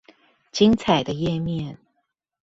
[0.51, 1.77] 精彩的頁面